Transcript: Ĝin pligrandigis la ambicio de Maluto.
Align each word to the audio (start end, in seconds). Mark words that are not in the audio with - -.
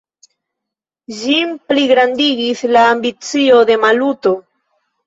Ĝin 1.19 1.53
pligrandigis 1.73 2.67
la 2.73 2.89
ambicio 2.97 3.65
de 3.73 3.81
Maluto. 3.87 4.39